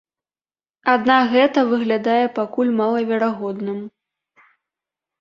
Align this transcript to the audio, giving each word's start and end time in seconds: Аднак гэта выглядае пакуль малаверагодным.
Аднак 0.93 1.23
гэта 1.35 1.59
выглядае 1.75 2.23
пакуль 2.41 2.75
малаверагодным. 2.83 3.79